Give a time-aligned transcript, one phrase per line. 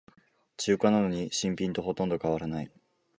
[0.57, 2.71] 中古なのに新品とほとんど変わらない